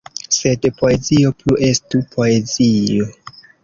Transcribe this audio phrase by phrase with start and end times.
[0.37, 3.15] Sed poezio plu estu poezio.